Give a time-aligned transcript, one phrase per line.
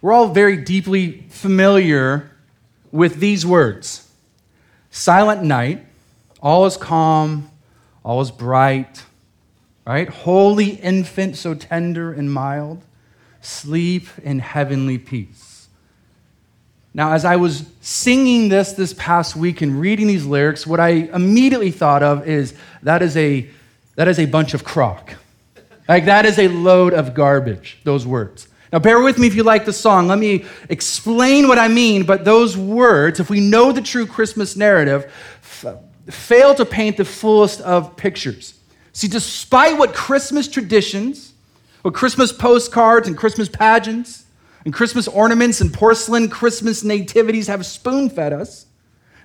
[0.00, 2.30] We're all very deeply familiar
[2.92, 4.02] with these words
[4.90, 5.84] Silent night,
[6.40, 7.50] all is calm,
[8.02, 9.02] all is bright,
[9.86, 10.08] right?
[10.08, 12.82] Holy infant, so tender and mild,
[13.42, 15.68] sleep in heavenly peace.
[16.94, 21.10] Now, as I was singing this this past week and reading these lyrics, what I
[21.12, 23.50] immediately thought of is that is a,
[23.96, 25.14] that is a bunch of crock.
[25.86, 28.48] Like, that is a load of garbage, those words.
[28.72, 30.08] Now, bear with me if you like the song.
[30.08, 34.56] Let me explain what I mean, but those words, if we know the true Christmas
[34.56, 35.10] narrative,
[36.10, 38.54] fail to paint the fullest of pictures.
[38.92, 41.32] See, despite what Christmas traditions,
[41.82, 44.24] what Christmas postcards and Christmas pageants,
[44.64, 48.66] and Christmas ornaments and porcelain Christmas nativities have spoon fed us,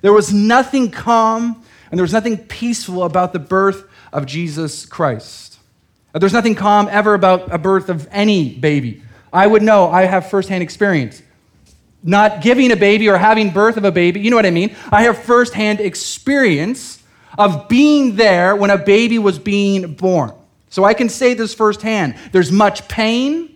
[0.02, 5.58] there was nothing calm and there was nothing peaceful about the birth of Jesus Christ.
[6.14, 9.02] There's nothing calm ever about a birth of any baby.
[9.34, 11.22] I would know, I have firsthand experience.
[12.04, 14.76] Not giving a baby or having birth of a baby, you know what I mean?
[14.92, 17.02] I have firsthand experience
[17.38, 20.34] of being there when a baby was being born.
[20.70, 22.16] So I can say this firsthand.
[22.32, 23.56] There's much pain,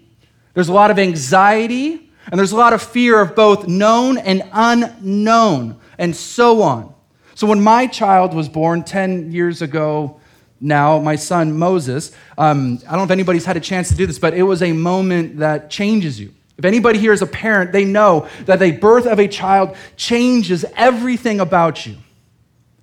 [0.54, 4.44] there's a lot of anxiety, and there's a lot of fear of both known and
[4.52, 6.94] unknown, and so on.
[7.36, 10.20] So when my child was born 10 years ago,
[10.62, 12.12] now, my son Moses.
[12.38, 14.62] Um, I don't know if anybody's had a chance to do this, but it was
[14.62, 16.34] a moment that changes you.
[16.58, 20.64] If anybody here is a parent, they know that the birth of a child changes
[20.76, 21.98] everything about you.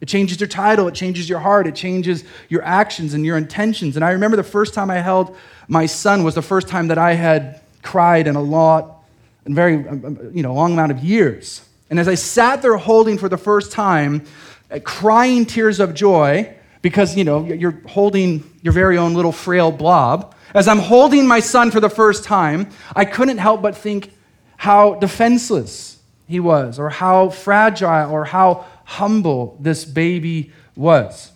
[0.02, 3.96] It changes your title, it changes your heart, it changes your actions and your intentions.
[3.96, 5.36] And I remember the first time I held
[5.68, 9.04] my son was the first time that I had cried in a lot,
[9.46, 11.64] in very, um, um, you know, long amount of years.
[11.88, 14.24] And as I sat there holding for the first time,
[14.70, 19.70] uh, crying tears of joy, because, you know, you're holding your very own little frail
[19.70, 20.34] blob.
[20.52, 24.12] As I'm holding my son for the first time, I couldn't help but think
[24.56, 31.30] how defenseless he was, or how fragile, or how humble this baby was.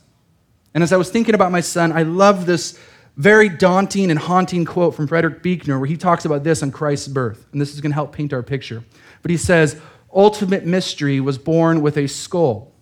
[0.74, 2.78] And as I was thinking about my son, I love this
[3.17, 7.08] very daunting and haunting quote from Frederick Buechner where he talks about this on Christ's
[7.08, 7.46] birth.
[7.52, 8.84] And this is going to help paint our picture.
[9.23, 9.80] But he says,
[10.14, 12.73] Ultimate mystery was born with a skull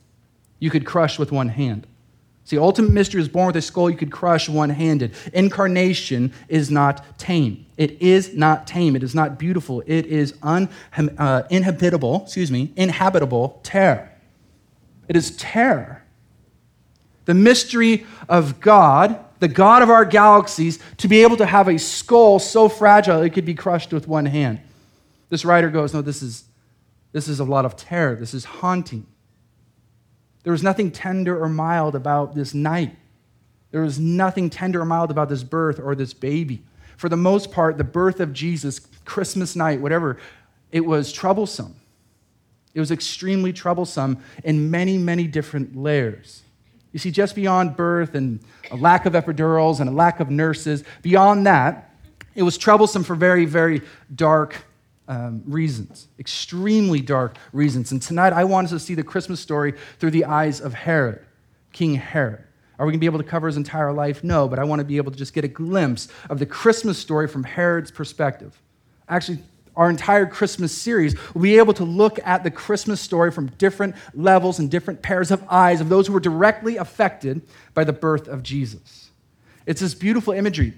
[0.58, 1.86] you could crush with one hand.
[2.44, 5.15] See, ultimate mystery is born with a skull you could crush one handed.
[5.32, 7.65] Incarnation is not tame.
[7.78, 8.94] It is not tame.
[8.94, 9.82] It is not beautiful.
[9.87, 14.10] It is un, uh, inhabitable, excuse me, inhabitable terror.
[15.09, 16.03] It is terror.
[17.25, 21.78] The mystery of God, the God of our galaxies, to be able to have a
[21.78, 24.61] skull so fragile it could be crushed with one hand.
[25.31, 26.44] This writer goes, No, this is,
[27.12, 28.16] this is a lot of terror.
[28.16, 29.06] This is haunting.
[30.44, 32.94] There was nothing tender or mild about this night.
[33.72, 36.62] There was nothing tender or mild about this birth or this baby.
[36.97, 40.19] For the most part, the birth of Jesus, Christmas night, whatever,
[40.71, 41.75] it was troublesome.
[42.72, 46.43] It was extremely troublesome in many, many different layers.
[46.93, 48.38] You see, just beyond birth and
[48.71, 51.91] a lack of epidurals and a lack of nurses, beyond that,
[52.34, 53.82] it was troublesome for very, very
[54.15, 54.56] dark
[55.09, 57.92] um, reasons, extremely dark reasons.
[57.92, 61.25] And tonight I want us to see the Christmas story through the eyes of Herod,
[61.72, 62.42] King Herod.
[62.78, 64.25] Are we going to be able to cover his entire life?
[64.25, 66.98] No, but I want to be able to just get a glimpse of the Christmas
[66.98, 68.60] story from Herod's perspective.
[69.09, 69.38] Actually,
[69.76, 73.94] our entire Christmas series, we'll be able to look at the Christmas story from different
[74.14, 77.43] levels and different pairs of eyes of those who were directly affected
[77.75, 79.10] by the birth of Jesus.
[79.66, 80.75] It's this beautiful imagery.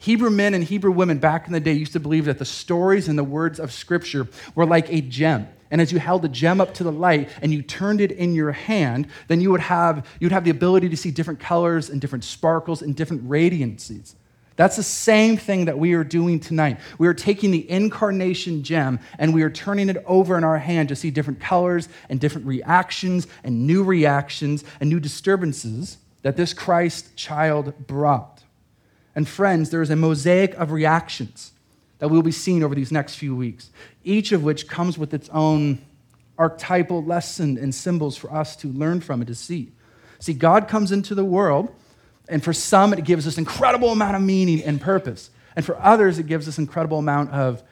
[0.00, 3.06] Hebrew men and Hebrew women back in the day used to believe that the stories
[3.06, 5.46] and the words of Scripture were like a gem.
[5.70, 8.34] And as you held the gem up to the light and you turned it in
[8.34, 12.00] your hand, then you would have, you'd have the ability to see different colors and
[12.00, 14.14] different sparkles and different radiancies.
[14.56, 16.80] That's the same thing that we are doing tonight.
[16.96, 20.88] We are taking the incarnation gem and we are turning it over in our hand
[20.88, 26.54] to see different colors and different reactions and new reactions and new disturbances that this
[26.54, 28.39] Christ child brought.
[29.14, 31.52] And friends, there is a mosaic of reactions
[31.98, 33.70] that we'll be seeing over these next few weeks,
[34.04, 35.78] each of which comes with its own
[36.38, 39.70] archetypal lesson and symbols for us to learn from and to see.
[40.18, 41.74] See, God comes into the world,
[42.28, 45.30] and for some, it gives us incredible amount of meaning and purpose.
[45.56, 47.62] And for others, it gives us incredible amount of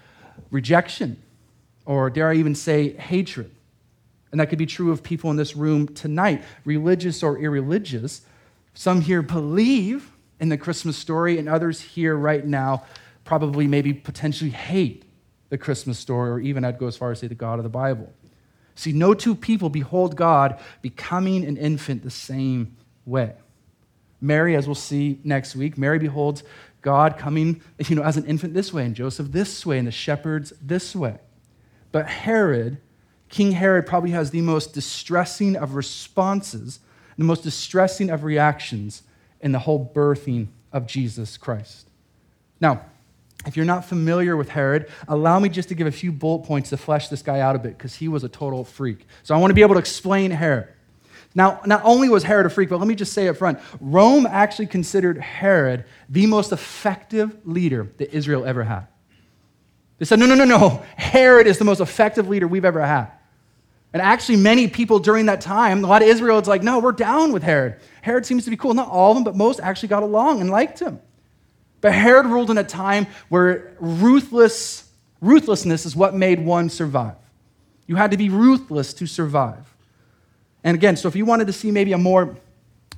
[0.51, 1.17] rejection,
[1.87, 3.51] or dare I even say, hatred.
[4.31, 8.21] And that could be true of people in this room tonight, religious or irreligious.
[8.75, 12.85] Some here believe in the Christmas story, and others here right now
[13.25, 15.05] probably maybe potentially hate
[15.51, 17.69] the Christmas story, or even I'd go as far as say the God of the
[17.71, 18.13] Bible.
[18.75, 23.35] See, no two people behold God becoming an infant the same way.
[24.21, 26.43] Mary, as we'll see next week, Mary beholds
[26.81, 29.93] God coming, you know, as an infant this way, and Joseph this way, and the
[29.93, 31.19] shepherds this way.
[31.93, 32.79] But Herod,
[33.29, 36.81] King Herod, probably has the most distressing of responses,
[37.17, 39.03] the most distressing of reactions
[39.41, 41.89] in the whole birthing of Jesus Christ.
[42.61, 42.83] Now,
[43.47, 46.71] if you're not familiar with Herod, allow me just to give a few bullet points
[46.71, 49.07] to flesh this guy out a bit because he was a total freak.
[49.23, 50.69] So I want to be able to explain Herod.
[51.35, 54.27] Now, not only was Herod a freak, but let me just say up front Rome
[54.27, 58.87] actually considered Herod the most effective leader that Israel ever had.
[59.99, 60.83] They said, no, no, no, no.
[60.97, 63.11] Herod is the most effective leader we've ever had.
[63.93, 66.93] And actually, many people during that time, a lot of Israel, it's like, no, we're
[66.93, 67.77] down with Herod.
[68.03, 68.75] Herod seems to be cool.
[68.75, 71.01] Not all of them, but most actually got along and liked him.
[71.81, 74.91] But Herod ruled in a time where ruthless,
[75.21, 77.17] ruthlessness is what made one survive.
[77.87, 79.75] You had to be ruthless to survive.
[80.63, 82.37] And again, so if you wanted to see maybe a more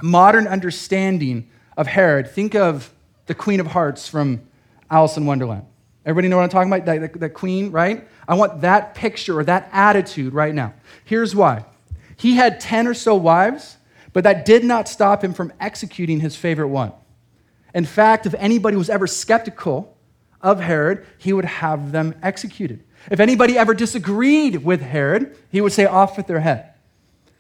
[0.03, 2.93] modern understanding of Herod, think of
[3.27, 4.41] the Queen of Hearts from
[4.91, 5.67] Alice in Wonderland.
[6.05, 7.21] Everybody know what I'm talking about?
[7.21, 8.09] The queen, right?
[8.31, 10.73] I want that picture or that attitude right now.
[11.05, 11.65] Here's why.
[12.17, 13.77] He had 10 or so wives,
[14.13, 16.93] but that did not stop him from executing his favorite one.
[17.75, 19.97] In fact, if anybody was ever skeptical
[20.41, 22.85] of Herod, he would have them executed.
[23.11, 26.75] If anybody ever disagreed with Herod, he would say, off with their head.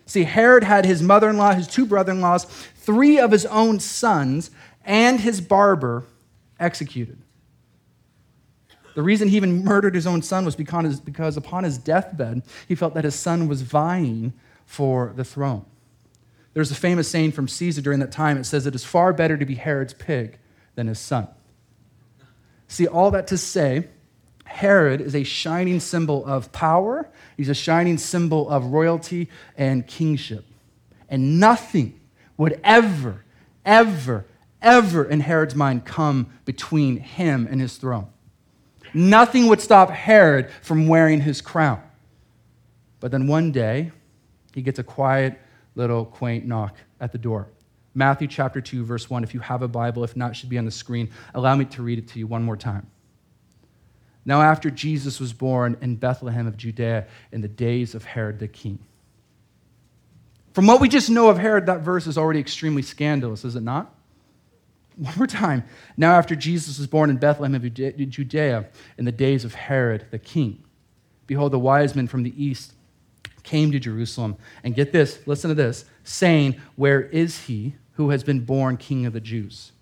[0.06, 2.46] See, Herod had his mother in law, his two brother in laws,
[2.78, 4.50] three of his own sons,
[4.84, 6.02] and his barber
[6.58, 7.22] executed.
[8.94, 12.74] The reason he even murdered his own son was because, because upon his deathbed, he
[12.74, 14.32] felt that his son was vying
[14.66, 15.64] for the throne.
[16.52, 18.36] There's a famous saying from Caesar during that time.
[18.36, 20.38] It says, It is far better to be Herod's pig
[20.74, 21.28] than his son.
[22.66, 23.88] See, all that to say,
[24.44, 30.44] Herod is a shining symbol of power, he's a shining symbol of royalty and kingship.
[31.08, 32.00] And nothing
[32.36, 33.24] would ever,
[33.64, 34.26] ever,
[34.60, 38.08] ever in Herod's mind come between him and his throne.
[38.94, 41.82] Nothing would stop Herod from wearing his crown.
[43.00, 43.92] But then one day,
[44.54, 45.38] he gets a quiet
[45.74, 47.48] little quaint knock at the door.
[47.94, 49.24] Matthew chapter 2, verse 1.
[49.24, 51.10] If you have a Bible, if not, should be on the screen.
[51.34, 52.86] Allow me to read it to you one more time.
[54.24, 58.48] Now, after Jesus was born in Bethlehem of Judea in the days of Herod the
[58.48, 58.78] king.
[60.52, 63.62] From what we just know of Herod, that verse is already extremely scandalous, is it
[63.62, 63.94] not?
[65.00, 65.64] One more time.
[65.96, 68.66] Now, after Jesus was born in Bethlehem of Judea
[68.98, 70.62] in the days of Herod the king,
[71.26, 72.74] behold, the wise men from the east
[73.42, 74.36] came to Jerusalem.
[74.62, 79.06] And get this, listen to this, saying, Where is he who has been born king
[79.06, 79.72] of the Jews?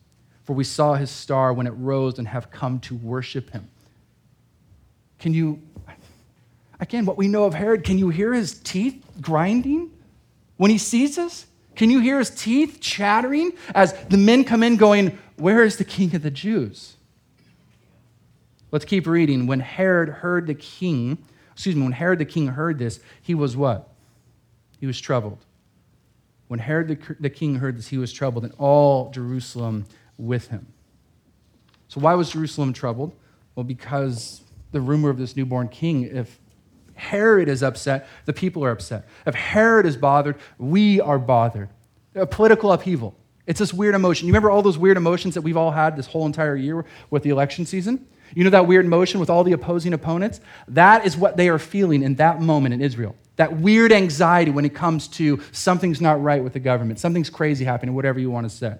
[0.45, 3.69] For we saw his star when it rose and have come to worship him.
[5.19, 5.61] Can you,
[6.79, 9.91] again, what we know of Herod, can you hear his teeth grinding
[10.59, 11.47] when he sees us?
[11.79, 15.85] Can you hear his teeth chattering as the men come in going, Where is the
[15.85, 16.97] king of the Jews?
[18.73, 19.47] Let's keep reading.
[19.47, 21.19] When Herod heard the king,
[21.53, 23.89] excuse me, when Herod the king heard this, he was what?
[24.81, 25.39] He was troubled.
[26.49, 29.87] When Herod the, the king heard this, he was troubled, and all Jerusalem
[30.17, 30.67] with him.
[31.87, 33.15] So, why was Jerusalem troubled?
[33.55, 34.43] Well, because
[34.73, 36.41] the rumor of this newborn king, if
[36.99, 39.07] Herod is upset, the people are upset.
[39.27, 41.69] If Herod is bothered, we are bothered.
[42.15, 43.15] A political upheaval.
[43.47, 44.27] It's this weird emotion.
[44.27, 47.23] You remember all those weird emotions that we've all had this whole entire year with
[47.23, 48.07] the election season?
[48.35, 50.41] You know that weird emotion with all the opposing opponents?
[50.67, 53.17] That is what they are feeling in that moment in Israel.
[53.37, 57.65] That weird anxiety when it comes to something's not right with the government, something's crazy
[57.65, 58.75] happening, whatever you want to say.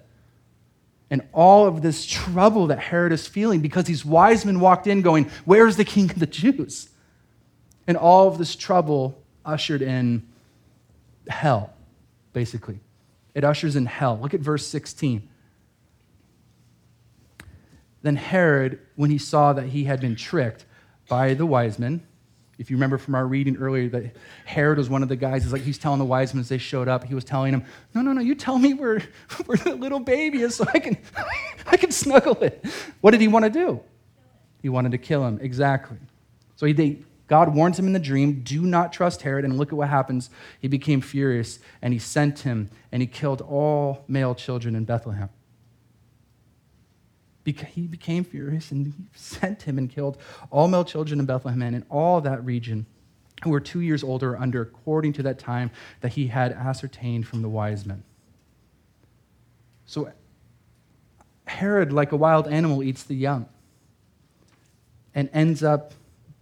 [1.09, 5.01] And all of this trouble that Herod is feeling because these wise men walked in
[5.01, 6.89] going, Where's the king of the Jews?
[7.89, 10.21] And all of this trouble ushered in
[11.27, 11.73] hell,
[12.33, 12.81] basically.
[13.33, 14.19] It ushers in hell.
[14.21, 15.27] Look at verse 16.
[18.03, 20.65] Then Herod, when he saw that he had been tricked
[21.07, 22.05] by the wise men,
[22.59, 24.15] if you remember from our reading earlier that
[24.45, 26.59] Herod was one of the guys, he's like he's telling the wise men as they
[26.59, 27.65] showed up, he was telling them,
[27.95, 29.01] No, no, no, you tell me where,
[29.47, 30.95] where the little baby is so I can
[31.65, 32.63] I can snuggle it.
[33.01, 33.81] What did he want to do?
[34.61, 35.39] He wanted to kill him.
[35.41, 35.97] Exactly.
[36.55, 39.69] So he, they, God warns him in the dream, do not trust Herod, and look
[39.69, 40.29] at what happens.
[40.59, 45.29] He became furious, and he sent him, and he killed all male children in Bethlehem
[47.57, 50.17] he became furious and he sent him and killed
[50.51, 52.85] all male children in Bethlehem and in all that region
[53.43, 55.71] who were two years older under according to that time
[56.01, 58.03] that he had ascertained from the wise men.
[59.85, 60.11] So
[61.45, 63.47] Herod, like a wild animal, eats the young
[65.15, 65.93] and ends up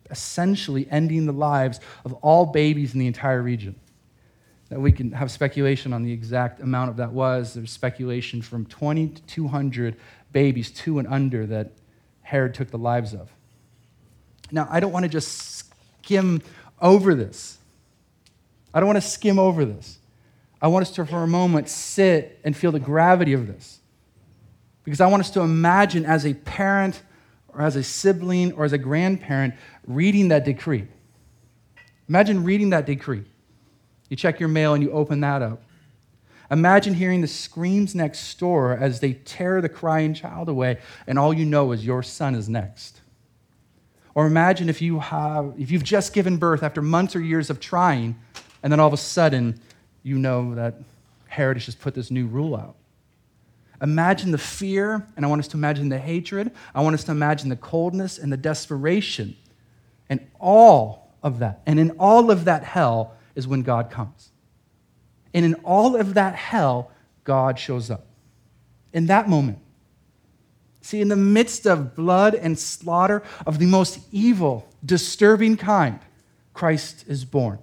[0.09, 3.75] essentially ending the lives of all babies in the entire region.
[4.69, 7.53] that we can have speculation on the exact amount of that was.
[7.53, 9.95] There's speculation from 20 to 200
[10.33, 11.71] babies, two and under, that
[12.21, 13.31] Herod took the lives of.
[14.51, 15.69] Now, I don't want to just
[16.01, 16.41] skim
[16.81, 17.57] over this.
[18.73, 19.97] I don't want to skim over this.
[20.61, 23.79] I want us to, for a moment, sit and feel the gravity of this.
[24.83, 27.01] Because I want us to imagine as a parent
[27.49, 29.53] or as a sibling or as a grandparent
[29.87, 30.87] reading that decree.
[32.07, 33.23] Imagine reading that decree.
[34.09, 35.63] You check your mail and you open that up.
[36.49, 41.33] Imagine hearing the screams next door as they tear the crying child away, and all
[41.33, 43.01] you know is your son is next.
[44.15, 47.59] Or imagine if, you have, if you've just given birth after months or years of
[47.59, 48.15] trying,
[48.63, 49.59] and then all of a sudden
[50.03, 50.75] you know that
[51.27, 52.75] Herod has put this new rule out.
[53.81, 56.51] Imagine the fear, and I want us to imagine the hatred.
[56.73, 59.35] I want us to imagine the coldness and the desperation,
[60.09, 61.61] and all of that.
[61.65, 64.31] And in all of that hell is when God comes.
[65.33, 66.91] And in all of that hell,
[67.23, 68.05] God shows up.
[68.93, 69.59] In that moment,
[70.81, 75.99] see, in the midst of blood and slaughter of the most evil, disturbing kind,
[76.53, 77.59] Christ is born.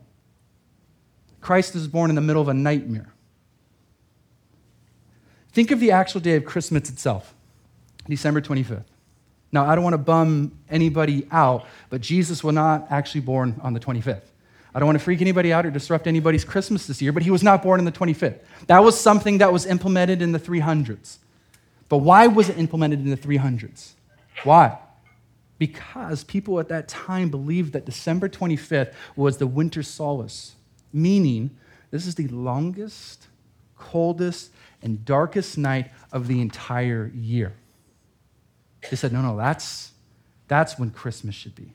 [1.40, 3.12] Christ is born in the middle of a nightmare.
[5.52, 7.34] Think of the actual day of Christmas itself,
[8.08, 8.84] December 25th.
[9.54, 13.73] Now, I don't want to bum anybody out, but Jesus was not actually born on
[13.73, 14.25] the 25th.
[14.75, 17.30] I don't want to freak anybody out or disrupt anybody's Christmas this year, but he
[17.30, 18.40] was not born on the 25th.
[18.66, 21.18] That was something that was implemented in the 300s.
[21.88, 23.92] But why was it implemented in the 300s?
[24.42, 24.76] Why?
[25.58, 30.56] Because people at that time believed that December 25th was the winter solstice,
[30.92, 31.56] meaning
[31.92, 33.28] this is the longest,
[33.78, 34.50] coldest,
[34.82, 37.52] and darkest night of the entire year.
[38.90, 39.92] They said, no, no, that's,
[40.48, 41.72] that's when Christmas should be.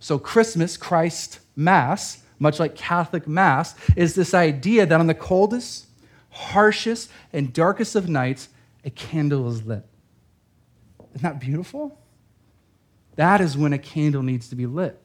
[0.00, 5.86] So, Christmas, Christ Mass, much like Catholic Mass, is this idea that on the coldest,
[6.30, 8.48] harshest, and darkest of nights,
[8.84, 9.84] a candle is lit.
[11.14, 11.98] Isn't that beautiful?
[13.16, 15.00] That is when a candle needs to be lit,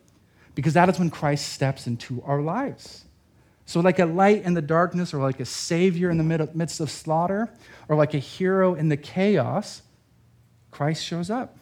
[0.55, 3.05] because that is when Christ steps into our lives.
[3.65, 6.89] So, like a light in the darkness, or like a savior in the midst of
[6.89, 7.49] slaughter,
[7.87, 9.83] or like a hero in the chaos,
[10.79, 11.57] Christ shows up.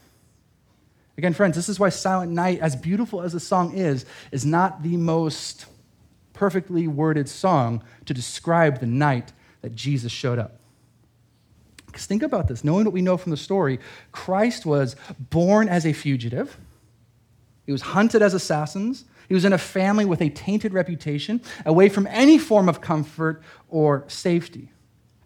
[1.17, 4.83] Again, friends, this is why Silent Night, as beautiful as the song is, is not
[4.83, 5.65] the most
[6.33, 9.33] perfectly worded song to describe the night
[9.63, 10.59] that Jesus showed up.
[11.87, 13.79] Because think about this knowing what we know from the story,
[14.11, 16.55] Christ was born as a fugitive,
[17.65, 19.05] he was hunted as assassins.
[19.27, 23.41] He was in a family with a tainted reputation, away from any form of comfort
[23.67, 24.69] or safety.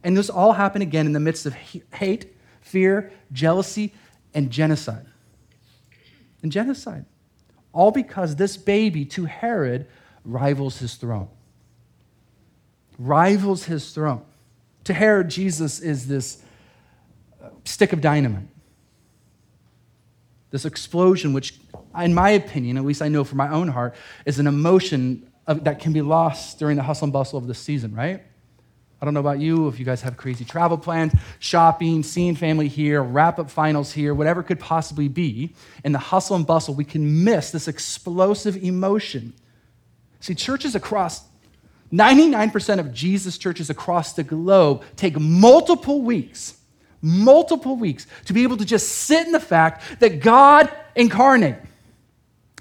[0.02, 1.54] And this all happened again in the midst of
[1.92, 2.34] hate,
[2.72, 3.94] fear, jealousy,
[4.34, 5.06] and genocide
[6.44, 7.06] and genocide.
[7.74, 9.88] All because this baby to Herod
[10.26, 11.30] rivals his throne.
[12.98, 14.24] Rivals his throne.
[14.86, 16.44] To Herod, Jesus is this
[17.42, 18.48] uh, stick of dynamite.
[20.50, 21.60] This explosion, which,
[21.98, 25.64] in my opinion, at least I know from my own heart, is an emotion of,
[25.64, 28.24] that can be lost during the hustle and bustle of the season, right?
[29.02, 32.68] I don't know about you, if you guys have crazy travel plans, shopping, seeing family
[32.68, 35.56] here, wrap up finals here, whatever could possibly be.
[35.84, 39.34] In the hustle and bustle, we can miss this explosive emotion.
[40.20, 41.24] See, churches across
[41.92, 46.58] 99% of Jesus churches across the globe take multiple weeks,
[47.02, 51.58] multiple weeks to be able to just sit in the fact that God incarnate,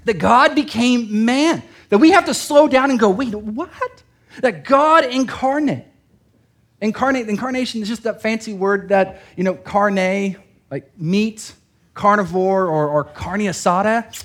[0.04, 4.02] that God became man, that we have to slow down and go, wait, what?
[4.40, 5.87] That God incarnate.
[6.80, 10.37] Incarnate, incarnation is just that fancy word that, you know, carne,
[10.70, 11.52] like meat,
[11.94, 14.25] carnivore, or, or carne asada.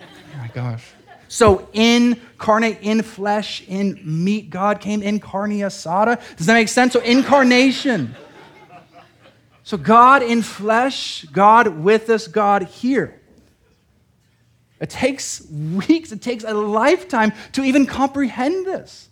[0.00, 0.84] Oh my gosh.
[1.26, 6.20] So incarnate, in flesh, in meat, God came in carne asada.
[6.36, 6.92] Does that make sense?
[6.92, 8.14] So incarnation.
[9.62, 13.20] So God in flesh, God with us, God here.
[14.80, 19.09] It takes weeks, it takes a lifetime to even comprehend this.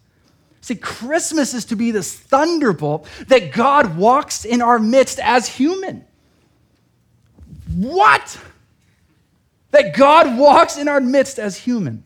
[0.61, 6.05] See, Christmas is to be this thunderbolt that God walks in our midst as human.
[7.75, 8.38] What?
[9.71, 12.05] That God walks in our midst as human.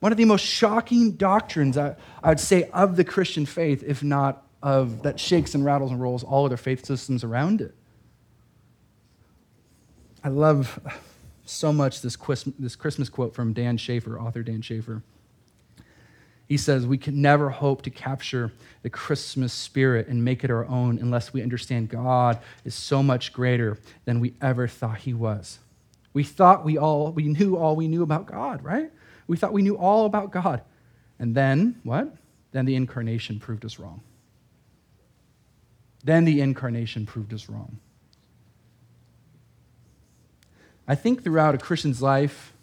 [0.00, 4.02] One of the most shocking doctrines, I, I would say, of the Christian faith, if
[4.02, 7.74] not of that shakes and rattles and rolls all other faith systems around it.
[10.22, 10.80] I love
[11.44, 12.16] so much this,
[12.58, 15.02] this Christmas quote from Dan Schaeffer, author Dan Schaeffer.
[16.48, 18.52] He says we can never hope to capture
[18.82, 23.34] the Christmas spirit and make it our own unless we understand God is so much
[23.34, 25.58] greater than we ever thought he was.
[26.14, 28.90] We thought we all we knew all we knew about God, right?
[29.26, 30.62] We thought we knew all about God.
[31.18, 32.16] And then, what?
[32.52, 34.00] Then the incarnation proved us wrong.
[36.02, 37.78] Then the incarnation proved us wrong.
[40.86, 42.54] I think throughout a Christian's life,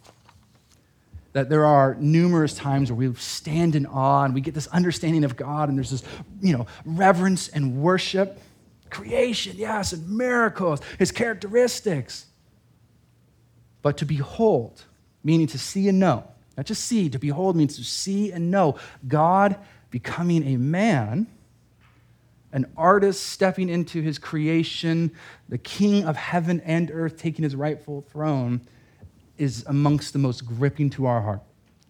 [1.35, 5.25] that there are numerous times where we stand in awe and we get this understanding
[5.25, 6.01] of God and there's this,
[6.39, 8.39] you know, reverence and worship.
[8.89, 12.27] Creation, yes, and miracles, his characteristics.
[13.81, 14.85] But to behold,
[15.25, 16.23] meaning to see and know,
[16.55, 19.57] not just see, to behold means to see and know God
[19.89, 21.27] becoming a man,
[22.53, 25.11] an artist stepping into his creation,
[25.49, 28.61] the king of heaven and earth taking his rightful throne
[29.37, 31.41] is amongst the most gripping to our heart.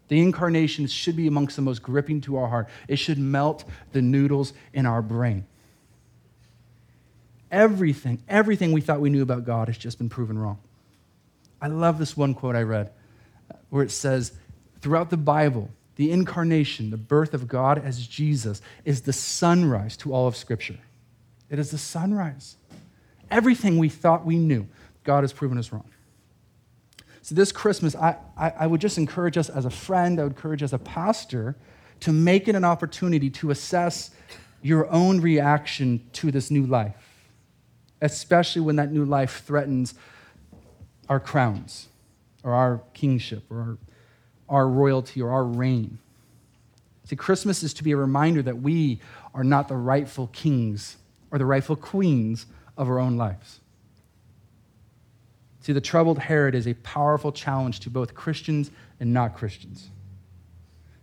[0.07, 2.67] The incarnation should be amongst the most gripping to our heart.
[2.87, 5.45] It should melt the noodles in our brain.
[7.51, 10.59] Everything, everything we thought we knew about God has just been proven wrong.
[11.61, 12.91] I love this one quote I read
[13.49, 14.33] uh, where it says,
[14.81, 20.13] throughout the Bible, the incarnation, the birth of God as Jesus, is the sunrise to
[20.13, 20.77] all of Scripture.
[21.49, 22.57] It is the sunrise.
[23.31, 24.67] Everything we thought we knew,
[25.03, 25.89] God has proven us wrong.
[27.25, 30.33] So, this Christmas, I, I, I, would just encourage us as a friend, I would
[30.33, 31.55] encourage as a pastor
[32.01, 34.11] to make it an opportunity to assess
[34.61, 37.25] your own reaction to this new life,
[37.99, 39.95] especially when that new life threatens
[41.09, 41.87] our crowns
[42.43, 43.77] or our kingship or our,
[44.47, 45.97] our royalty or our reign.
[47.05, 48.99] See, Christmas is to be a reminder that we
[49.33, 50.97] are not the rightful kings
[51.31, 52.45] or the rightful queens
[52.77, 53.61] of our own lives.
[55.65, 58.69] See, the troubled Herod is a powerful challenge to both Christians
[58.99, 59.89] and not Christians.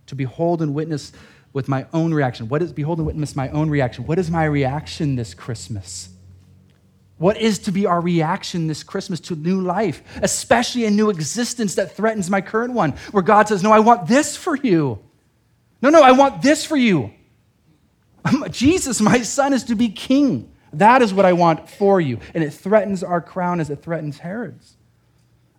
[0.05, 1.11] To behold and witness
[1.51, 2.47] with my own reaction.
[2.47, 4.05] What is behold and witness my own reaction?
[4.05, 6.07] What is my reaction this Christmas?
[7.17, 11.75] What is to be our reaction this Christmas to new life, especially a new existence
[11.75, 14.97] that threatens my current one, where God says, No, I want this for you.
[15.81, 17.11] No, no, I want this for you.
[18.49, 20.52] Jesus, my son, is to be king.
[20.73, 22.19] That is what I want for you.
[22.33, 24.75] And it threatens our crown as it threatens Herod's.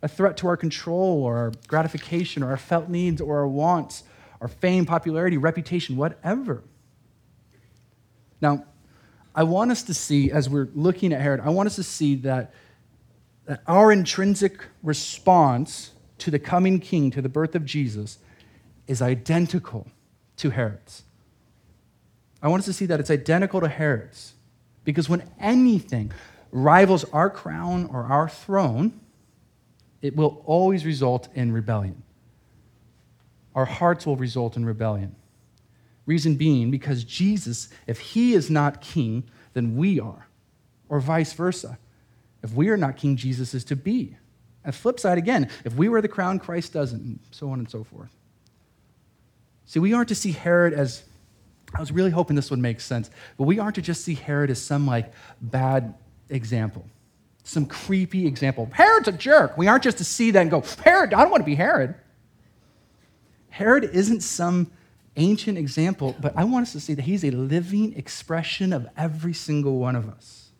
[0.02, 4.02] A threat to our control or our gratification or our felt needs or our wants,
[4.40, 6.62] our fame, popularity, reputation, whatever.
[8.40, 8.64] Now,
[9.34, 12.16] I want us to see, as we're looking at Herod, I want us to see
[12.16, 12.52] that,
[13.46, 18.18] that our intrinsic response to the coming king, to the birth of Jesus,
[18.86, 19.86] is identical
[20.36, 21.04] to Herod's.
[22.42, 24.33] I want us to see that it's identical to Herod's.
[24.84, 26.12] Because when anything
[26.52, 29.00] rivals our crown or our throne,
[30.02, 32.02] it will always result in rebellion.
[33.54, 35.16] Our hearts will result in rebellion.
[36.06, 40.26] Reason being, because Jesus, if he is not king, then we are,
[40.88, 41.78] or vice versa.
[42.42, 44.16] If we are not king, Jesus is to be.
[44.64, 47.70] And flip side again, if we wear the crown, Christ doesn't, and so on and
[47.70, 48.10] so forth.
[49.66, 51.04] See, we aren't to see Herod as
[51.74, 53.10] I was really hoping this would make sense.
[53.36, 55.94] But we aren't to just see Herod as some like bad
[56.28, 56.86] example,
[57.42, 58.68] some creepy example.
[58.72, 59.58] Herod's a jerk.
[59.58, 61.94] We aren't just to see that and go, Herod, I don't want to be Herod.
[63.50, 64.70] Herod isn't some
[65.16, 69.32] ancient example, but I want us to see that he's a living expression of every
[69.32, 70.50] single one of us.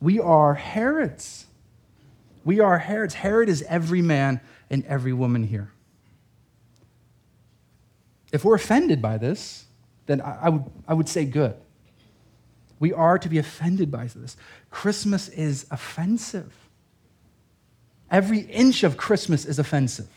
[0.00, 1.46] We are Herods.
[2.44, 3.14] We are Herods.
[3.14, 5.70] Herod is every man and every woman here.
[8.32, 9.65] If we're offended by this,
[10.06, 11.54] then I, would, I would say good.
[12.78, 14.36] We are to be offended by this.
[14.70, 16.52] Christmas is offensive.
[18.10, 20.08] Every inch of Christmas is offensive.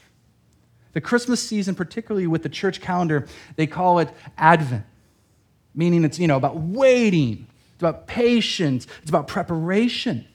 [0.93, 4.85] The Christmas season, particularly with the church calendar, they call it Advent,
[5.73, 10.27] meaning it's, you know, about waiting, it's about patience, it's about preparation.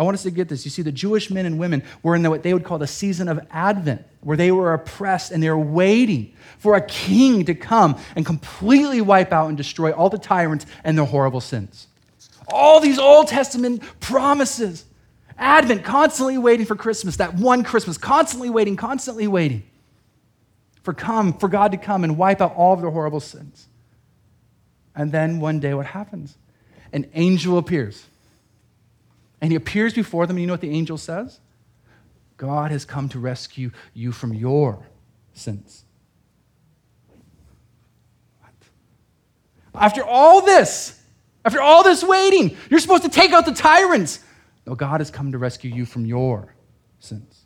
[0.00, 0.64] I want us to get this.
[0.64, 3.28] You see, the Jewish men and women were in what they would call the season
[3.28, 8.00] of Advent, where they were oppressed and they were waiting for a king to come
[8.16, 11.86] and completely wipe out and destroy all the tyrants and their horrible sins.
[12.48, 14.86] All these Old Testament promises.
[15.36, 19.64] Advent, constantly waiting for Christmas, that one Christmas, constantly waiting, constantly waiting
[20.82, 23.68] for come, for God to come and wipe out all of their horrible sins.
[24.96, 26.38] And then one day what happens?
[26.90, 28.06] An angel appears
[29.40, 31.40] and he appears before them, and you know what the angel says?
[32.36, 34.86] God has come to rescue you from your
[35.32, 35.84] sins.
[38.40, 38.52] What?
[39.74, 41.00] After all this,
[41.44, 44.20] after all this waiting, you're supposed to take out the tyrants.
[44.66, 46.54] No, God has come to rescue you from your
[46.98, 47.44] sins.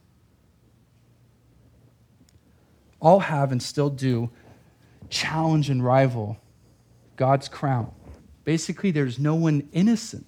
[3.01, 4.31] All have and still do
[5.11, 6.39] challenge and rival
[7.17, 7.93] God's crown.
[8.45, 10.27] Basically, there's no one innocent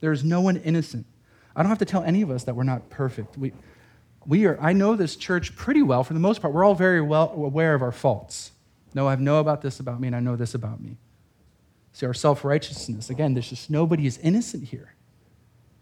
[0.00, 1.06] there is no one innocent.
[1.54, 3.38] I don't have to tell any of us that we're not perfect.
[3.38, 3.52] We,
[4.26, 6.52] we are, I know this church pretty well for the most part.
[6.52, 8.52] We're all very well aware of our faults.
[8.94, 10.96] No, I know about this about me, and I know this about me.
[11.92, 14.94] See, our self righteousness, again, there's just nobody is innocent here.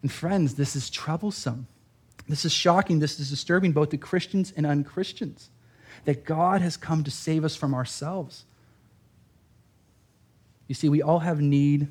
[0.02, 1.66] And friends, this is troublesome.
[2.28, 2.98] This is shocking.
[2.98, 5.50] This is disturbing both to Christians and unchristians.
[6.04, 8.44] That God has come to save us from ourselves.
[10.68, 11.88] You see, we all have need.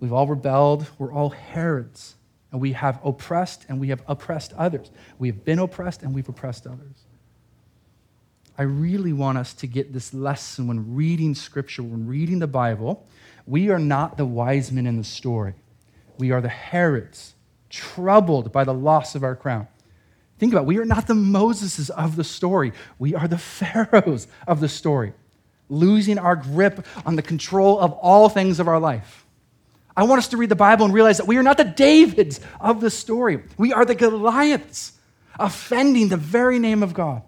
[0.00, 0.86] We've all rebelled.
[0.98, 2.14] We're all Herods.
[2.52, 4.90] And we have oppressed and we have oppressed others.
[5.18, 7.04] We have been oppressed and we've oppressed others.
[8.58, 13.06] I really want us to get this lesson when reading Scripture, when reading the Bible.
[13.46, 15.54] We are not the wise men in the story.
[16.18, 17.34] We are the Herods,
[17.68, 19.68] troubled by the loss of our crown.
[20.38, 20.66] Think about it.
[20.68, 22.72] We are not the Moseses of the story.
[22.98, 25.12] We are the Pharaohs of the story,
[25.68, 29.25] losing our grip on the control of all things of our life.
[29.96, 32.40] I want us to read the Bible and realize that we are not the Davids
[32.60, 33.42] of the story.
[33.56, 34.92] We are the Goliaths,
[35.38, 37.22] offending the very name of God.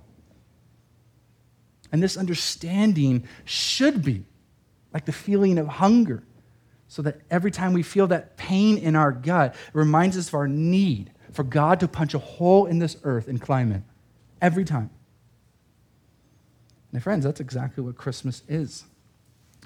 [1.91, 4.25] And this understanding should be
[4.93, 6.23] like the feeling of hunger,
[6.89, 10.35] so that every time we feel that pain in our gut, it reminds us of
[10.35, 13.83] our need for God to punch a hole in this earth and climate.
[14.41, 14.91] Every time.
[16.93, 18.85] My friends, that's exactly what Christmas is.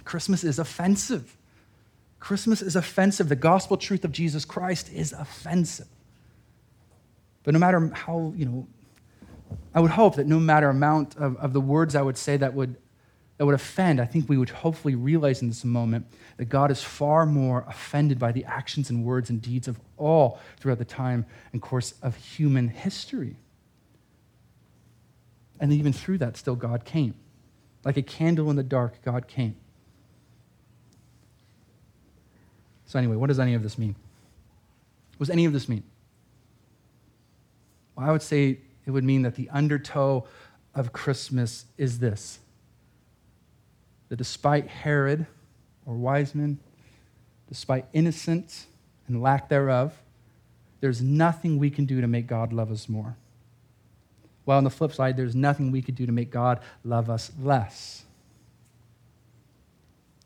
[0.04, 1.36] Christmas is offensive.
[2.22, 3.28] Christmas is offensive.
[3.28, 5.88] The gospel truth of Jesus Christ is offensive.
[7.42, 8.68] But no matter how, you know,
[9.74, 12.54] I would hope that no matter amount of, of the words I would say that
[12.54, 12.76] would,
[13.38, 16.06] that would offend, I think we would hopefully realize in this moment
[16.36, 20.38] that God is far more offended by the actions and words and deeds of all
[20.60, 23.34] throughout the time and course of human history.
[25.58, 27.14] And even through that, still God came.
[27.84, 29.56] Like a candle in the dark, God came.
[32.92, 33.94] So, anyway, what does any of this mean?
[35.16, 35.82] What does any of this mean?
[37.96, 40.26] Well, I would say it would mean that the undertow
[40.74, 42.38] of Christmas is this
[44.10, 45.26] that despite Herod
[45.86, 46.58] or wise men,
[47.48, 48.66] despite innocence
[49.08, 49.98] and lack thereof,
[50.82, 53.16] there's nothing we can do to make God love us more.
[54.44, 57.32] While on the flip side, there's nothing we could do to make God love us
[57.40, 58.04] less.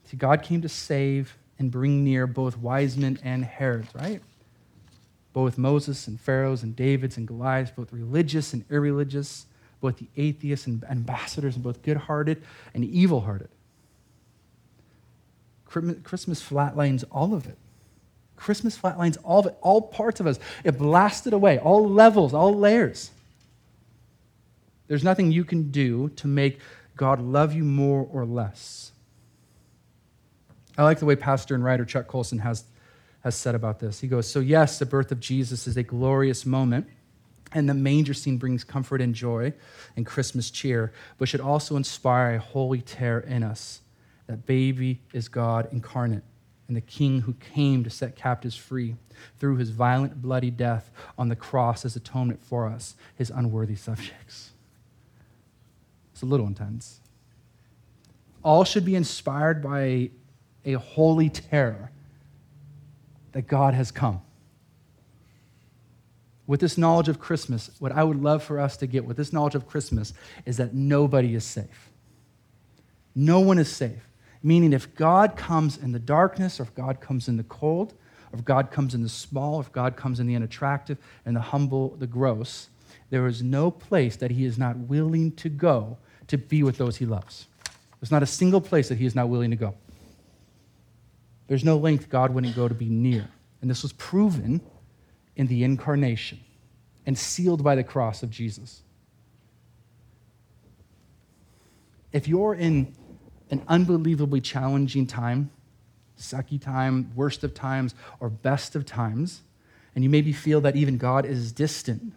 [0.07, 4.21] See, God came to save and bring near both wise men and Herods, right?
[5.33, 9.47] Both Moses and Pharaohs and Davids and Goliaths, both religious and irreligious,
[9.81, 12.43] both the atheists and ambassadors, and both good hearted
[12.75, 13.49] and evil hearted.
[15.67, 17.59] Christmas flatlines all of it.
[18.37, 20.39] Christmas flatlines all of it, all parts of us.
[20.65, 23.11] It blasted away, all levels, all layers.
[24.89, 26.61] There's nothing you can do to make
[26.97, 28.93] God love you more or less.
[30.79, 32.65] I like the way pastor and writer Chuck Colson has,
[33.23, 34.01] has said about this.
[34.01, 36.87] He goes, So, yes, the birth of Jesus is a glorious moment,
[37.53, 39.53] and the manger scene brings comfort and joy
[39.97, 43.81] and Christmas cheer, but should also inspire a holy terror in us
[44.27, 46.25] that baby is God incarnate
[46.69, 48.97] and the King who came to set captives free
[49.39, 54.51] through his violent, bloody death on the cross as atonement for us, his unworthy subjects.
[56.13, 57.01] It's a little intense.
[58.43, 60.11] All should be inspired by
[60.67, 61.91] a holy terror
[63.33, 64.21] that God has come.
[66.47, 69.33] With this knowledge of Christmas, what I would love for us to get with this
[69.33, 70.13] knowledge of Christmas
[70.45, 71.91] is that nobody is safe.
[73.15, 74.11] No one is safe.
[74.43, 77.95] Meaning, if God comes in the darkness, or if God comes in the cold,
[78.33, 81.35] or if God comes in the small, or if God comes in the unattractive and
[81.35, 82.69] the humble, the gross,
[83.11, 85.97] there is no place that He is not willing to go
[86.29, 87.47] to be with those He loves.
[88.01, 89.75] There's not a single place that He is not willing to go.
[91.49, 93.29] There's no length God wouldn't go to be near.
[93.61, 94.61] And this was proven
[95.37, 96.41] in the incarnation
[97.05, 98.83] and sealed by the cross of Jesus.
[102.13, 102.95] If you're in
[103.51, 105.51] an unbelievably challenging time,
[106.19, 109.43] sucky time, worst of times, or best of times,
[109.95, 112.13] and you maybe feel that even God is distant.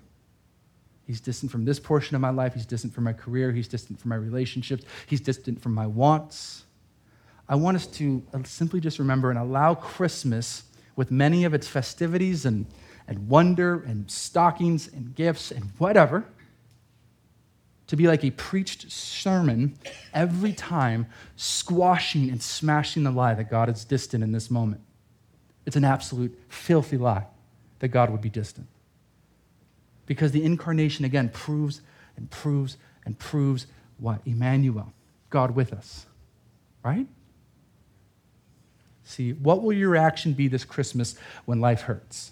[1.05, 2.53] He's distant from this portion of my life.
[2.53, 3.51] He's distant from my career.
[3.51, 4.83] He's distant from my relationships.
[5.07, 6.65] He's distant from my wants.
[7.49, 10.63] I want us to uh, simply just remember and allow Christmas,
[10.95, 12.67] with many of its festivities and,
[13.07, 16.25] and wonder and stockings and gifts and whatever,
[17.87, 19.75] to be like a preached sermon
[20.13, 24.81] every time, squashing and smashing the lie that God is distant in this moment.
[25.65, 27.25] It's an absolute filthy lie
[27.79, 28.67] that God would be distant.
[30.05, 31.81] Because the incarnation, again, proves
[32.15, 33.65] and proves and proves
[33.97, 34.21] what?
[34.25, 34.93] Emmanuel,
[35.31, 36.05] God with us,
[36.83, 37.07] right?
[39.09, 42.31] See, what will your reaction be this Christmas when life hurts?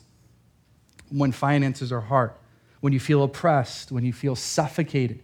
[1.10, 2.32] When finances are hard?
[2.80, 5.24] when you feel oppressed, when you feel suffocated,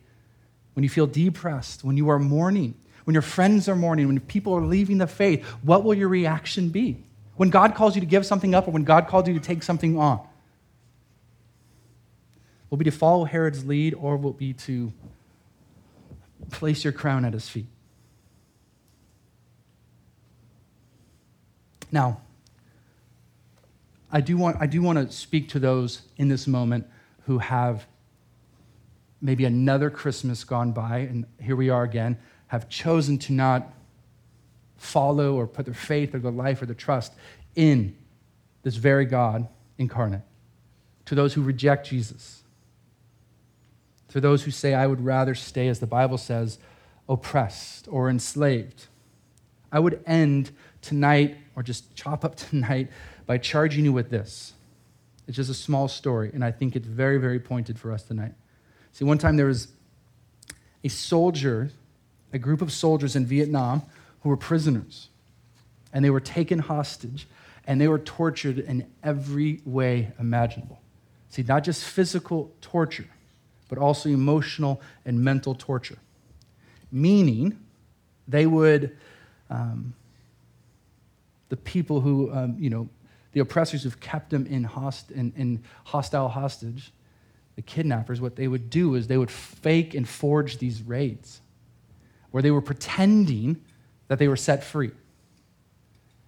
[0.73, 4.53] when you feel depressed, when you are mourning, when your friends are mourning, when people
[4.53, 7.03] are leaving the faith, what will your reaction be?
[7.35, 9.63] When God calls you to give something up or when God calls you to take
[9.63, 10.25] something on?
[12.69, 14.91] Will be to follow Herod's lead or will be to
[16.51, 17.67] place your crown at his feet?
[21.93, 22.21] Now,
[24.11, 26.87] I do want, I do want to speak to those in this moment
[27.27, 27.85] who have
[29.21, 33.71] maybe another Christmas gone by, and here we are again, have chosen to not
[34.75, 37.13] follow or put their faith or their life or their trust
[37.55, 37.95] in
[38.63, 40.23] this very God incarnate.
[41.05, 42.41] To those who reject Jesus.
[44.09, 46.57] To those who say, I would rather stay, as the Bible says,
[47.07, 48.87] oppressed or enslaved.
[49.71, 50.49] I would end
[50.81, 52.89] tonight, or just chop up tonight,
[53.25, 54.53] by charging you with this.
[55.27, 58.33] It's just a small story, and I think it's very, very pointed for us tonight.
[58.91, 59.69] See, one time there was
[60.83, 61.71] a soldier,
[62.33, 63.83] a group of soldiers in Vietnam
[64.21, 65.09] who were prisoners,
[65.93, 67.27] and they were taken hostage,
[67.65, 70.81] and they were tortured in every way imaginable.
[71.29, 73.07] See, not just physical torture,
[73.69, 75.97] but also emotional and mental torture.
[76.91, 77.57] Meaning,
[78.27, 78.95] they would,
[79.49, 79.95] um,
[81.53, 82.89] the people who, um, you know,
[83.33, 86.91] the oppressors who've kept them in, host, in, in hostile hostage,
[87.55, 91.41] the kidnappers, what they would do is they would fake and forge these raids
[92.31, 93.61] where they were pretending
[94.07, 94.89] that they were set free.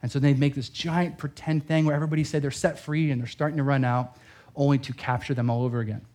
[0.04, 3.20] And so they'd make this giant pretend thing where everybody said they're set free and
[3.20, 4.18] they're starting to run out,
[4.56, 6.06] only to capture them all over again.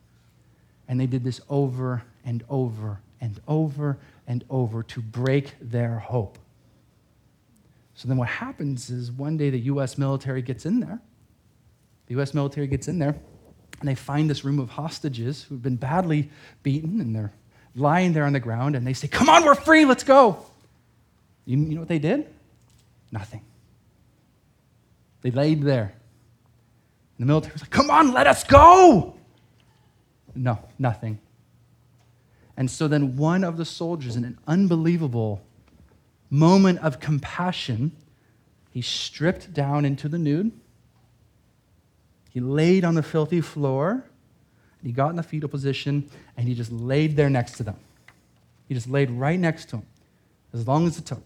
[0.87, 6.39] And they did this over and over and over and over to break their hope.
[8.01, 11.03] So then what happens is one day the US military gets in there.
[12.07, 13.15] The US military gets in there
[13.79, 16.31] and they find this room of hostages who've been badly
[16.63, 17.35] beaten and they're
[17.75, 20.43] lying there on the ground and they say, Come on, we're free, let's go.
[21.45, 22.27] You, you know what they did?
[23.13, 23.45] Nothing.
[25.21, 25.93] They laid there.
[27.19, 29.15] And the military was like, Come on, let us go.
[30.35, 31.19] No, nothing.
[32.57, 35.43] And so then one of the soldiers, in an unbelievable
[36.31, 37.93] moment of compassion,
[38.71, 40.53] he stripped down into the nude.
[42.31, 43.91] He laid on the filthy floor.
[43.91, 47.77] and He got in the fetal position and he just laid there next to them.
[48.69, 49.87] He just laid right next to them
[50.55, 51.25] as long as it took.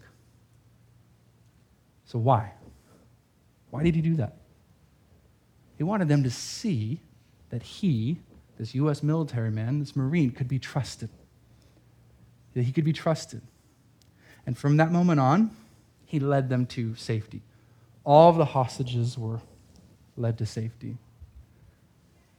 [2.05, 2.51] So, why?
[3.69, 4.37] Why did he do that?
[5.77, 7.01] He wanted them to see
[7.49, 8.17] that he,
[8.57, 9.03] this U.S.
[9.03, 11.09] military man, this Marine, could be trusted.
[12.53, 13.41] That he could be trusted.
[14.45, 15.51] And from that moment on,
[16.05, 17.41] he led them to safety.
[18.03, 19.41] All of the hostages were
[20.15, 20.97] led to safety.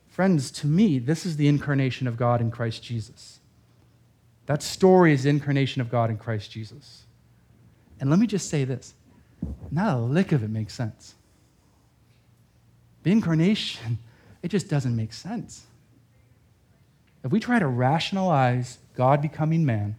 [0.09, 3.40] Friends, to me, this is the incarnation of God in Christ Jesus.
[4.47, 7.03] That story is the incarnation of God in Christ Jesus.
[8.01, 8.95] And let me just say this
[9.71, 11.14] not a lick of it makes sense.
[13.03, 13.99] The incarnation,
[14.42, 15.66] it just doesn't make sense.
[17.25, 19.97] If we try to rationalize God becoming man,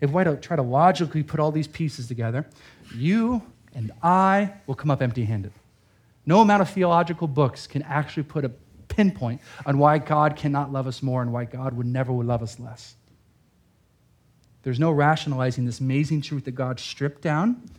[0.00, 2.46] if we try to logically put all these pieces together,
[2.94, 3.42] you
[3.74, 5.52] and I will come up empty handed.
[6.24, 8.50] No amount of theological books can actually put a
[8.88, 12.42] pinpoint on why God cannot love us more and why God would never would love
[12.42, 12.94] us less.
[14.62, 17.70] There's no rationalizing this amazing truth that God stripped down.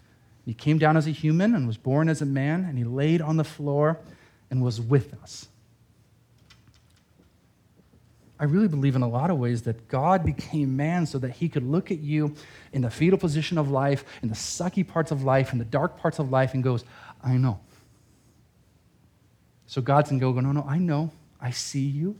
[0.45, 3.21] He came down as a human and was born as a man, and he laid
[3.21, 3.99] on the floor
[4.49, 5.49] and was with us.
[8.39, 11.49] I really believe in a lot of ways that God became man so that he
[11.49, 12.35] could look at you
[12.71, 15.97] in the fetal position of life, in the sucky parts of life, in the dark
[15.97, 16.83] parts of life, and goes,
[17.23, 17.59] I know.
[19.65, 21.11] So God can go, no, no, I know.
[21.41, 22.17] I see you.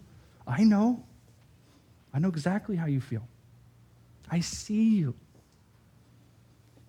[0.47, 1.03] I know.
[2.13, 3.27] I know exactly how you feel.
[4.29, 5.13] I see you.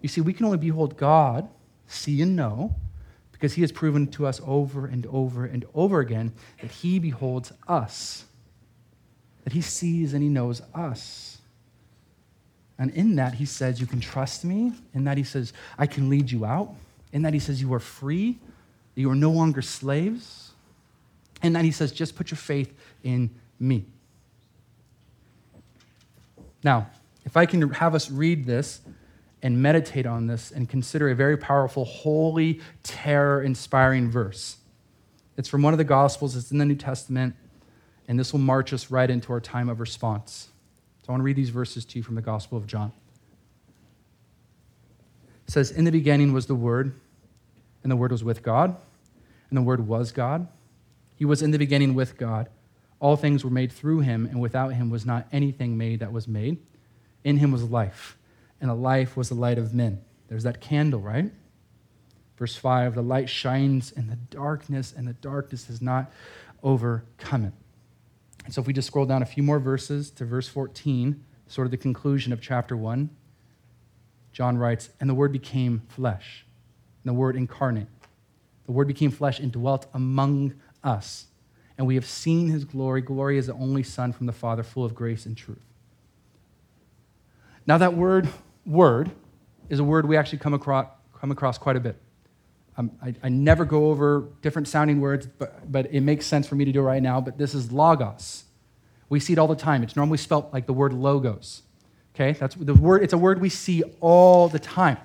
[0.00, 1.48] You see, we can only behold God,
[1.86, 2.76] see and know,
[3.32, 7.52] because he has proven to us over and over and over again that he beholds
[7.68, 8.24] us
[9.48, 11.38] that he sees and he knows us.
[12.78, 14.74] And in that, he says, You can trust me.
[14.92, 16.74] In that, he says, I can lead you out.
[17.14, 18.38] In that, he says, You are free.
[18.94, 20.50] You are no longer slaves.
[21.42, 23.86] And that, he says, Just put your faith in me.
[26.62, 26.90] Now,
[27.24, 28.82] if I can have us read this
[29.42, 34.58] and meditate on this and consider a very powerful, holy, terror inspiring verse.
[35.38, 37.34] It's from one of the Gospels, it's in the New Testament.
[38.08, 40.48] And this will march us right into our time of response.
[41.02, 42.90] So I want to read these verses to you from the Gospel of John.
[45.46, 46.94] It says, In the beginning was the Word,
[47.82, 48.74] and the Word was with God,
[49.50, 50.48] and the Word was God.
[51.16, 52.48] He was in the beginning with God.
[53.00, 56.26] All things were made through him, and without him was not anything made that was
[56.26, 56.58] made.
[57.24, 58.16] In him was life,
[58.60, 60.00] and the life was the light of men.
[60.28, 61.30] There's that candle, right?
[62.36, 66.10] Verse 5 the light shines in the darkness, and the darkness has not
[66.62, 67.52] overcome it.
[68.48, 71.66] And so if we just scroll down a few more verses to verse 14, sort
[71.66, 73.10] of the conclusion of chapter 1,
[74.32, 76.46] John writes, And the Word became flesh,
[77.04, 77.88] and the Word incarnate.
[78.64, 81.26] The Word became flesh and dwelt among us.
[81.76, 83.02] And we have seen his glory.
[83.02, 85.58] Glory as the only Son from the Father, full of grace and truth.
[87.66, 88.30] Now, that word,
[88.64, 89.10] word,
[89.68, 90.86] is a word we actually come across,
[91.20, 92.00] come across quite a bit.
[92.78, 96.54] Um, I, I, never go over different sounding words, but, but it makes sense for
[96.54, 97.20] me to do right now.
[97.20, 98.44] But this is logos.
[99.08, 99.82] We see it all the time.
[99.82, 101.62] It's normally spelt like the word logos.
[102.14, 103.02] Okay, that's the word.
[103.02, 104.96] It's a word we see all the time.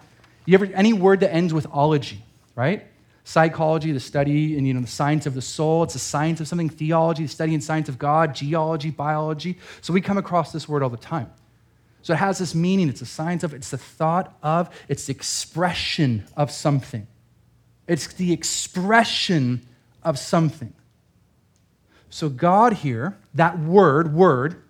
[0.46, 2.22] You ever any word that ends with ology,
[2.56, 2.86] right?
[3.24, 5.82] Psychology, the study and you know the science of the soul.
[5.84, 6.70] It's the science of something.
[6.70, 8.36] Theology, the study and science of God.
[8.36, 9.58] Geology, biology.
[9.82, 11.32] So we come across this word all the time.
[12.04, 12.90] So it has this meaning.
[12.90, 13.54] It's a science of.
[13.54, 14.70] It's the thought of.
[14.90, 17.08] It's the expression of something.
[17.88, 19.66] It's the expression
[20.04, 20.74] of something.
[22.10, 24.62] So God here, that word, word,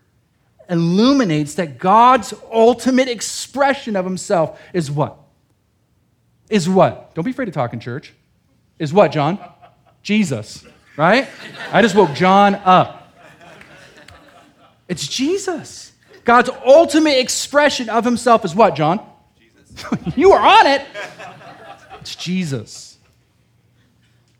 [0.70, 5.18] illuminates that God's ultimate expression of himself is what?
[6.50, 7.14] Is what?
[7.14, 8.14] Don't be afraid to talk in church.
[8.80, 9.40] Is what, John?
[10.02, 10.66] Jesus,
[10.98, 11.28] right?
[11.72, 13.14] I just woke John up.
[14.88, 15.92] It's Jesus.
[16.26, 19.00] God's ultimate expression of himself is what, John?
[19.38, 20.16] Jesus.
[20.16, 20.86] You are on it.
[22.00, 22.93] It's Jesus.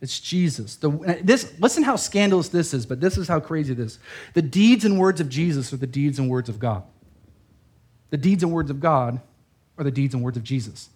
[0.04, 0.76] It's Jesus.
[0.76, 0.90] The,
[1.24, 4.00] this, listen how scandalous this is, but this is how crazy this.
[4.34, 6.84] The deeds and words of Jesus are the deeds and words of God.
[8.10, 9.22] The deeds and words of God
[9.78, 10.90] are the deeds and words of Jesus.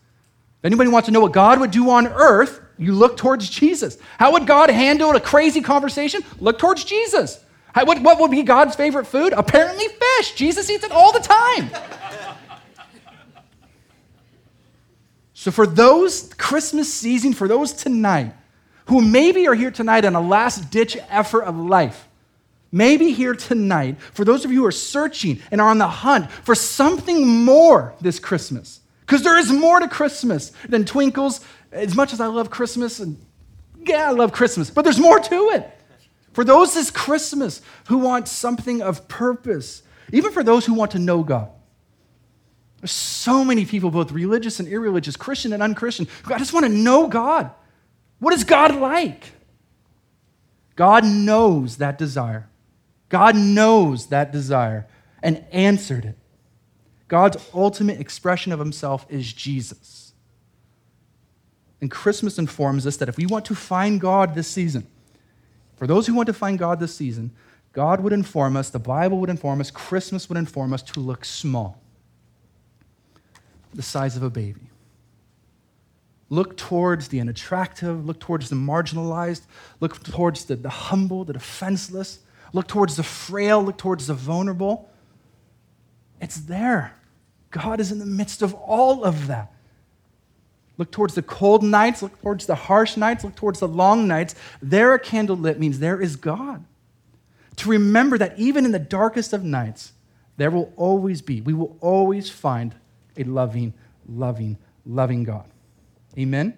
[0.60, 3.98] If anybody wants to know what God would do on earth, you look towards Jesus.
[4.20, 6.22] How would God handle a crazy conversation?
[6.42, 7.42] Look towards Jesus.
[7.74, 9.32] How, what, what would be God's favorite food?
[9.32, 10.34] Apparently, fish.
[10.34, 11.70] Jesus eats it all the time.
[15.34, 18.34] so, for those Christmas season, for those tonight,
[18.88, 22.08] who maybe are here tonight in a last ditch effort of life.
[22.72, 26.30] Maybe here tonight, for those of you who are searching and are on the hunt
[26.32, 31.40] for something more this Christmas, because there is more to Christmas than twinkles.
[31.72, 33.18] As much as I love Christmas, and
[33.80, 35.70] yeah, I love Christmas, but there's more to it.
[36.34, 41.00] For those this Christmas who want something of purpose, even for those who want to
[41.00, 41.50] know God.
[42.80, 46.66] There's so many people, both religious and irreligious, Christian and unchristian, who I just want
[46.66, 47.52] to know God.
[48.20, 49.32] What is God like?
[50.76, 52.48] God knows that desire.
[53.10, 54.88] God knows that desire
[55.24, 56.18] and answered it.
[57.08, 60.14] God's ultimate expression of himself is Jesus.
[61.80, 64.88] And Christmas informs us that if we want to find God this season,
[65.76, 67.32] for those who want to find God this season,
[67.72, 71.24] God would inform us, the Bible would inform us, Christmas would inform us to look
[71.24, 71.80] small,
[73.74, 74.62] the size of a baby.
[76.30, 79.44] Look towards the unattractive, look towards the marginalized,
[79.80, 82.20] look towards the, the humble, the defenseless,
[82.52, 84.90] look towards the frail, look towards the vulnerable.
[86.20, 86.94] It's there.
[87.52, 89.54] God is in the midst of all of that.
[90.78, 94.36] Look towards the cold nights, look towards the harsh nights, look towards the long nights.
[94.62, 96.66] There, a candle lit means there is God.
[97.58, 99.94] To remember that even in the darkest of nights,
[100.36, 102.76] there will always be, we will always find
[103.18, 103.74] a loving,
[104.08, 105.46] loving, loving God.
[106.18, 106.58] Amen?